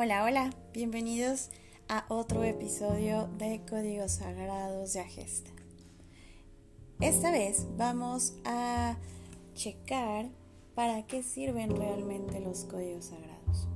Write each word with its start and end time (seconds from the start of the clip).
Hola, 0.00 0.22
hola, 0.22 0.50
bienvenidos 0.72 1.50
a 1.88 2.04
otro 2.08 2.44
episodio 2.44 3.28
de 3.36 3.62
Códigos 3.68 4.12
Sagrados 4.12 4.92
de 4.92 5.00
Agesta. 5.00 5.50
Esta 7.00 7.32
vez 7.32 7.66
vamos 7.76 8.34
a 8.44 8.96
checar 9.54 10.28
para 10.76 11.04
qué 11.08 11.24
sirven 11.24 11.74
realmente 11.74 12.38
los 12.38 12.64
códigos 12.64 13.06
sagrados. 13.06 13.66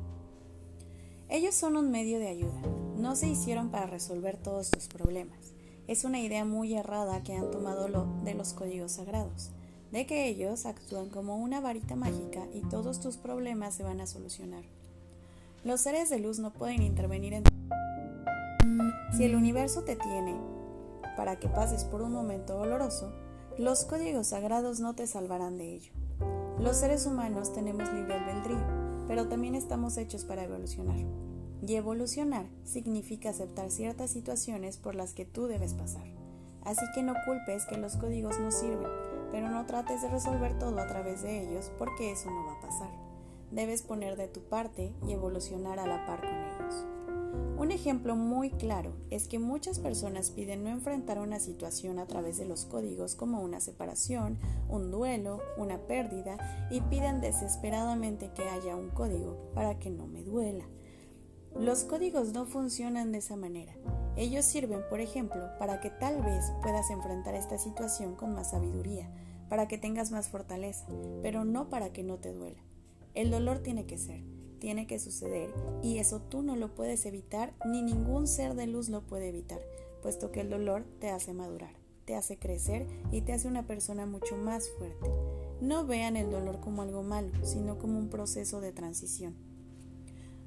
Ellos 1.29 1.57
son 1.57 1.77
un 1.77 1.91
medio 1.91 2.21
de 2.21 2.29
ayuda, 2.29 2.63
no 2.97 3.17
se 3.17 3.27
hicieron 3.27 3.73
para 3.73 3.87
resolver 3.87 4.37
todos 4.37 4.71
tus 4.71 4.87
problemas. 4.87 5.55
Es 5.89 6.05
una 6.05 6.21
idea 6.21 6.45
muy 6.45 6.73
errada 6.75 7.25
que 7.25 7.35
han 7.35 7.51
tomado 7.51 7.89
lo 7.89 8.07
de 8.23 8.35
los 8.35 8.53
códigos 8.53 8.93
sagrados, 8.93 9.51
de 9.91 10.07
que 10.07 10.29
ellos 10.29 10.67
actúan 10.67 11.09
como 11.11 11.39
una 11.39 11.61
varita 11.61 11.97
mágica 11.97 12.47
y 12.55 12.61
todos 12.61 13.01
tus 13.01 13.17
problemas 13.17 13.75
se 13.75 13.83
van 13.83 14.01
a 14.01 14.07
solucionar. 14.07 14.63
Los 15.65 15.83
seres 15.83 16.11
de 16.11 16.19
luz 16.19 16.41
no 16.41 16.53
pueden 16.53 16.83
intervenir 16.83 17.35
en... 17.35 17.45
Si 19.17 19.23
el 19.23 19.37
universo 19.37 19.85
te 19.85 19.95
tiene 19.95 20.37
para 21.17 21.39
que 21.39 21.49
pases 21.49 21.85
por 21.85 22.03
un 22.03 22.13
momento 22.13 22.57
doloroso, 22.57 23.13
los 23.59 23.85
códigos 23.85 24.29
sagrados 24.29 24.81
no 24.81 24.97
te 24.97 25.07
salvarán 25.07 25.59
de 25.59 25.75
ello. 25.77 25.93
Los 26.59 26.79
seres 26.79 27.07
humanos 27.07 27.53
tenemos 27.53 27.93
libre 27.93 28.15
albedrío, 28.15 28.59
pero 29.07 29.29
también 29.29 29.55
estamos 29.55 29.99
hechos 29.99 30.25
para 30.25 30.43
evolucionar. 30.43 30.99
Y 31.65 31.77
evolucionar 31.77 32.47
significa 32.65 33.31
aceptar 33.31 33.71
ciertas 33.71 34.11
situaciones 34.11 34.79
por 34.79 34.97
las 34.97 35.15
que 35.15 35.27
tú 35.27 35.47
debes 35.47 35.75
pasar. 35.75 36.09
Así 36.65 36.85
que 36.93 37.05
no 37.05 37.15
culpes 37.25 37.67
que 37.67 37.77
los 37.77 37.97
códigos 37.97 38.37
no 38.41 38.51
sirven, 38.51 38.91
pero 39.31 39.49
no 39.49 39.65
trates 39.67 40.03
de 40.03 40.09
resolver 40.09 40.59
todo 40.59 40.81
a 40.81 40.89
través 40.89 41.23
de 41.23 41.41
ellos 41.41 41.71
porque 41.79 42.11
eso 42.11 42.29
no 42.33 42.47
va 42.47 42.55
a 42.55 42.61
pasar 42.61 43.02
debes 43.53 43.83
poner 43.83 44.17
de 44.17 44.29
tu 44.29 44.41
parte 44.41 44.93
y 45.07 45.13
evolucionar 45.13 45.79
a 45.79 45.87
la 45.87 46.05
par 46.07 46.21
con 46.21 46.31
ellos. 46.31 46.87
Un 47.59 47.71
ejemplo 47.71 48.17
muy 48.17 48.51
claro 48.51 48.93
es 49.11 49.29
que 49.29 49.39
muchas 49.39 49.79
personas 49.79 50.31
piden 50.31 50.65
no 50.65 50.71
enfrentar 50.71 51.19
una 51.19 51.39
situación 51.39 51.99
a 52.01 52.07
través 52.07 52.37
de 52.39 52.45
los 52.45 52.65
códigos 52.65 53.15
como 53.15 53.41
una 53.41 53.61
separación, 53.61 54.39
un 54.69 54.91
duelo, 54.91 55.41
una 55.57 55.79
pérdida 55.87 56.69
y 56.71 56.81
piden 56.81 57.21
desesperadamente 57.21 58.33
que 58.35 58.43
haya 58.43 58.75
un 58.75 58.89
código 58.91 59.53
para 59.55 59.79
que 59.79 59.91
no 59.91 60.09
me 60.09 60.25
duela. 60.25 60.65
Los 61.55 61.85
códigos 61.85 62.33
no 62.33 62.47
funcionan 62.47 63.13
de 63.13 63.19
esa 63.19 63.37
manera. 63.37 63.75
Ellos 64.17 64.45
sirven, 64.45 64.81
por 64.91 65.01
ejemplo, 65.01 65.43
para 65.59 65.81
que 65.81 65.91
tal 65.91 66.21
vez 66.23 66.53
puedas 66.63 66.91
enfrentar 66.91 67.35
esta 67.35 67.59
situación 67.59 68.17
con 68.17 68.35
más 68.35 68.51
sabiduría, 68.51 69.11
para 69.49 69.69
que 69.69 69.79
tengas 69.79 70.11
más 70.11 70.31
fortaleza, 70.31 70.87
pero 71.23 71.45
no 71.45 71.69
para 71.69 71.93
que 71.93 72.03
no 72.03 72.19
te 72.19 72.33
duela. 72.33 72.63
El 73.15 73.31
dolor 73.31 73.59
tiene 73.59 73.85
que 73.85 73.99
ser, 73.99 74.23
tiene 74.59 74.87
que 74.87 74.99
suceder, 74.99 75.53
y 75.83 75.99
eso 75.99 76.23
tú 76.23 76.43
no 76.43 76.57
lo 76.57 76.75
puedes 76.75 77.05
evitar, 77.05 77.53
ni 77.67 77.83
ningún 77.83 78.27
ser 78.27 78.55
de 78.55 78.67
luz 78.67 78.89
lo 78.89 79.03
puede 79.03 79.29
evitar, 79.29 79.61
puesto 80.01 80.33
que 80.33 80.41
el 80.41 80.49
dolor 80.49 80.85
te 80.99 81.11
hace 81.11 81.35
madurar, 81.35 81.75
te 82.07 82.17
hace 82.17 82.39
crecer 82.39 82.87
y 83.11 83.21
te 83.21 83.35
hace 83.35 83.49
una 83.49 83.67
persona 83.67 84.07
mucho 84.07 84.37
más 84.37 84.71
fuerte. 84.79 85.11
No 85.61 85.87
vean 85.87 86.17
el 86.17 86.31
dolor 86.31 86.61
como 86.61 86.83
algo 86.83 87.03
malo, 87.03 87.31
sino 87.45 87.79
como 87.79 87.99
un 87.99 88.09
proceso 88.09 88.61
de 88.61 88.73
transición. 88.73 89.52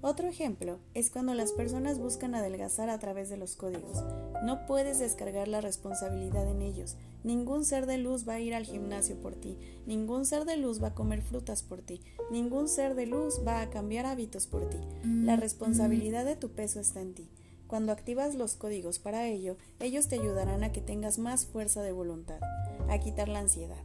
Otro 0.08 0.28
ejemplo 0.28 0.78
es 0.94 1.10
cuando 1.10 1.34
las 1.34 1.52
personas 1.52 1.98
buscan 1.98 2.36
adelgazar 2.36 2.92
a 2.92 3.00
través 3.00 3.28
de 3.28 3.38
los 3.38 3.56
códigos. 3.56 4.04
No 4.44 4.68
puedes 4.68 5.00
descargar 5.00 5.48
la 5.48 5.62
responsabilidad 5.62 6.48
en 6.48 6.62
ellos. 6.62 6.96
Ningún 7.24 7.66
ser 7.66 7.88
de 7.88 7.98
luz 7.98 8.30
va 8.30 8.34
a 8.34 8.40
ir 8.40 8.54
al 8.54 8.66
gimnasio 8.66 9.16
por 9.16 9.34
ti. 9.34 9.58
Ningún 9.88 10.28
ser 10.28 10.46
de 10.46 10.58
luz 10.58 10.80
va 10.80 10.90
a 10.90 10.94
comer 10.94 11.24
frutas 11.24 11.64
por 11.64 11.82
ti. 11.82 12.02
Ningún 12.30 12.70
ser 12.70 12.94
de 12.94 13.08
luz 13.08 13.42
va 13.48 13.62
a 13.62 13.72
cambiar 13.72 14.06
hábitos 14.06 14.46
por 14.46 14.70
ti. 14.70 14.78
La 15.04 15.38
responsabilidad 15.38 16.24
de 16.24 16.36
tu 16.36 16.50
peso 16.50 16.80
está 16.80 17.02
en 17.02 17.16
ti. 17.16 17.28
Cuando 17.66 17.92
activas 17.92 18.36
los 18.36 18.56
códigos 18.58 19.00
para 19.00 19.26
ello, 19.26 19.58
ellos 19.80 20.08
te 20.08 20.20
ayudarán 20.20 20.64
a 20.64 20.72
que 20.72 20.82
tengas 20.82 21.18
más 21.18 21.48
fuerza 21.48 21.82
de 21.82 21.94
voluntad, 21.94 22.42
a 22.90 23.00
quitar 23.00 23.28
la 23.28 23.40
ansiedad. 23.40 23.84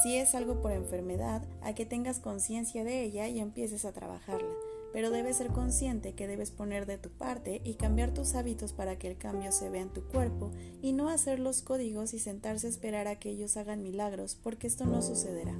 Si 0.00 0.16
es 0.16 0.36
algo 0.36 0.60
por 0.62 0.70
enfermedad, 0.70 1.42
a 1.60 1.74
que 1.74 1.86
tengas 1.86 2.20
conciencia 2.20 2.84
de 2.84 3.02
ella 3.02 3.26
y 3.26 3.40
empieces 3.40 3.84
a 3.84 3.90
trabajarla 3.90 4.55
pero 4.96 5.10
debes 5.10 5.36
ser 5.36 5.48
consciente 5.48 6.14
que 6.14 6.26
debes 6.26 6.50
poner 6.50 6.86
de 6.86 6.96
tu 6.96 7.10
parte 7.10 7.60
y 7.64 7.74
cambiar 7.74 8.14
tus 8.14 8.34
hábitos 8.34 8.72
para 8.72 8.98
que 8.98 9.08
el 9.08 9.18
cambio 9.18 9.52
se 9.52 9.68
vea 9.68 9.82
en 9.82 9.92
tu 9.92 10.04
cuerpo 10.04 10.52
y 10.80 10.94
no 10.94 11.10
hacer 11.10 11.38
los 11.38 11.60
códigos 11.60 12.14
y 12.14 12.18
sentarse 12.18 12.66
a 12.66 12.70
esperar 12.70 13.06
a 13.06 13.18
que 13.18 13.28
ellos 13.28 13.58
hagan 13.58 13.82
milagros, 13.82 14.38
porque 14.42 14.66
esto 14.66 14.86
no 14.86 15.02
sucederá. 15.02 15.54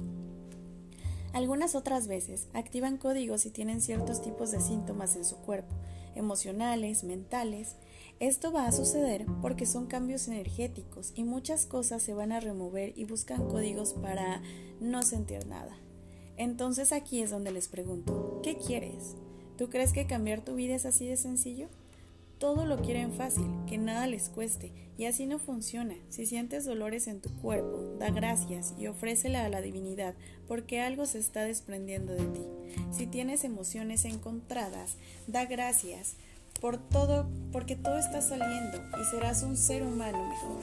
Algunas 1.33 1.75
otras 1.75 2.07
veces 2.07 2.47
activan 2.53 2.97
códigos 2.97 3.45
y 3.45 3.51
tienen 3.51 3.79
ciertos 3.79 4.23
tipos 4.23 4.49
de 4.49 4.59
síntomas 4.59 5.15
en 5.15 5.23
su 5.23 5.35
cuerpo, 5.37 5.75
emocionales, 6.15 7.03
mentales. 7.03 7.75
Esto 8.19 8.51
va 8.51 8.65
a 8.65 8.71
suceder 8.71 9.27
porque 9.43 9.67
son 9.67 9.85
cambios 9.85 10.27
energéticos 10.27 11.11
y 11.13 11.25
muchas 11.25 11.67
cosas 11.67 12.01
se 12.01 12.15
van 12.15 12.31
a 12.31 12.39
remover 12.39 12.97
y 12.97 13.05
buscan 13.05 13.47
códigos 13.47 13.93
para 13.93 14.41
no 14.79 15.03
sentir 15.03 15.45
nada. 15.45 15.77
Entonces 16.37 16.91
aquí 16.91 17.21
es 17.21 17.29
donde 17.29 17.51
les 17.51 17.67
pregunto, 17.67 18.41
¿qué 18.41 18.57
quieres? 18.57 19.15
¿Tú 19.57 19.69
crees 19.69 19.91
que 19.91 20.05
cambiar 20.05 20.41
tu 20.41 20.55
vida 20.55 20.75
es 20.75 20.85
así 20.85 21.07
de 21.07 21.17
sencillo? 21.17 21.67
Todo 22.37 22.65
lo 22.65 22.79
quieren 22.81 23.11
fácil, 23.13 23.47
que 23.65 23.79
nada 23.79 24.05
les 24.05 24.29
cueste, 24.29 24.71
y 24.95 25.05
así 25.05 25.25
no 25.25 25.39
funciona. 25.39 25.95
Si 26.09 26.27
sientes 26.27 26.65
dolores 26.65 27.07
en 27.07 27.19
tu 27.19 27.29
cuerpo, 27.41 27.95
da 27.97 28.11
gracias 28.11 28.75
y 28.77 28.85
ofrécela 28.85 29.43
a 29.43 29.49
la 29.49 29.61
divinidad, 29.61 30.13
porque 30.47 30.79
algo 30.79 31.07
se 31.07 31.17
está 31.17 31.41
desprendiendo 31.41 32.13
de 32.13 32.25
ti. 32.25 32.45
Si 32.91 33.07
tienes 33.07 33.43
emociones 33.43 34.05
encontradas, 34.05 34.97
da 35.25 35.45
gracias 35.45 36.13
por 36.61 36.77
todo, 36.77 37.27
porque 37.51 37.75
todo 37.75 37.97
está 37.97 38.21
saliendo 38.21 38.77
y 39.01 39.03
serás 39.05 39.41
un 39.41 39.57
ser 39.57 39.81
humano 39.81 40.23
mejor. 40.29 40.61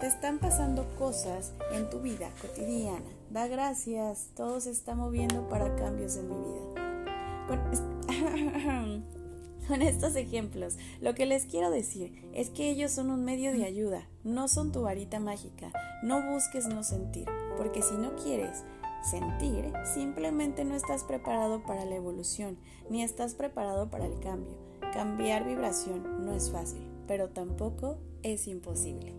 Te 0.00 0.06
están 0.06 0.38
pasando 0.38 0.86
cosas 0.98 1.52
en 1.74 1.90
tu 1.90 2.00
vida 2.00 2.30
cotidiana. 2.40 3.04
Da 3.30 3.46
gracias, 3.46 4.30
todo 4.34 4.58
se 4.60 4.70
está 4.70 4.94
moviendo 4.94 5.46
para 5.50 5.76
cambios 5.76 6.16
en 6.16 6.28
mi 6.28 6.36
vida. 6.36 7.99
estos 9.80 10.16
ejemplos, 10.16 10.76
lo 11.00 11.14
que 11.14 11.26
les 11.26 11.46
quiero 11.46 11.70
decir 11.70 12.28
es 12.34 12.50
que 12.50 12.70
ellos 12.70 12.90
son 12.90 13.10
un 13.10 13.24
medio 13.24 13.52
de 13.52 13.64
ayuda, 13.64 14.08
no 14.24 14.48
son 14.48 14.72
tu 14.72 14.82
varita 14.82 15.20
mágica. 15.20 15.72
No 16.02 16.22
busques 16.32 16.66
no 16.66 16.82
sentir, 16.82 17.26
porque 17.56 17.82
si 17.82 17.94
no 17.94 18.16
quieres 18.16 18.64
sentir, 19.02 19.70
simplemente 19.94 20.64
no 20.64 20.74
estás 20.74 21.04
preparado 21.04 21.62
para 21.62 21.84
la 21.84 21.96
evolución, 21.96 22.58
ni 22.88 23.02
estás 23.02 23.34
preparado 23.34 23.90
para 23.90 24.06
el 24.06 24.18
cambio. 24.20 24.56
Cambiar 24.92 25.46
vibración 25.46 26.24
no 26.24 26.34
es 26.34 26.50
fácil, 26.50 26.82
pero 27.06 27.28
tampoco 27.28 27.98
es 28.22 28.48
imposible. 28.48 29.14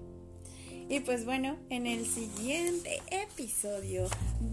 Y 0.89 0.99
pues 0.99 1.23
bueno, 1.23 1.55
en 1.69 1.87
el 1.87 2.05
siguiente 2.05 3.01
episodio 3.11 4.07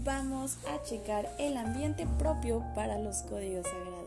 vamos 0.05 0.57
a 0.67 0.81
checar 0.83 1.29
el 1.37 1.57
ambiente 1.57 2.07
propio 2.17 2.63
para 2.75 2.97
los 2.97 3.23
códigos 3.23 3.67
sagrados. 3.67 3.98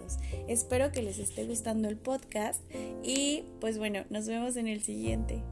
Espero 0.49 0.93
que 0.93 1.03
les 1.03 1.19
esté 1.19 1.45
gustando 1.47 1.89
el 1.89 1.97
podcast 1.97 2.63
y 3.03 3.45
pues 3.61 3.79
bueno, 3.79 4.05
nos 4.11 4.27
vemos 4.27 4.57
en 4.57 4.69
el 4.69 4.83
siguiente. 4.83 5.43